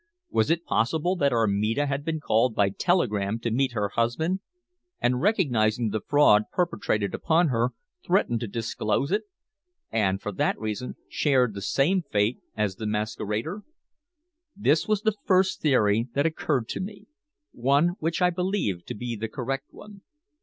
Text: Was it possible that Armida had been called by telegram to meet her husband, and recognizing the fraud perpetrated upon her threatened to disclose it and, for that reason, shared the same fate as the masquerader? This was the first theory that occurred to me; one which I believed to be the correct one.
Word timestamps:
Was 0.31 0.49
it 0.49 0.65
possible 0.65 1.15
that 1.17 1.31
Armida 1.31 1.85
had 1.85 2.03
been 2.03 2.19
called 2.19 2.55
by 2.55 2.69
telegram 2.69 3.37
to 3.41 3.51
meet 3.51 3.73
her 3.73 3.89
husband, 3.89 4.39
and 4.99 5.21
recognizing 5.21 5.89
the 5.91 6.01
fraud 6.01 6.45
perpetrated 6.51 7.13
upon 7.13 7.49
her 7.49 7.73
threatened 8.03 8.39
to 8.39 8.47
disclose 8.47 9.11
it 9.11 9.25
and, 9.91 10.19
for 10.19 10.31
that 10.31 10.59
reason, 10.59 10.95
shared 11.07 11.53
the 11.53 11.61
same 11.61 12.01
fate 12.01 12.39
as 12.57 12.77
the 12.77 12.87
masquerader? 12.87 13.61
This 14.55 14.87
was 14.87 15.03
the 15.03 15.13
first 15.27 15.61
theory 15.61 16.07
that 16.15 16.25
occurred 16.25 16.67
to 16.69 16.79
me; 16.79 17.05
one 17.51 17.89
which 17.99 18.23
I 18.23 18.31
believed 18.31 18.87
to 18.87 18.95
be 18.95 19.15
the 19.15 19.29
correct 19.29 19.67
one. 19.69 20.01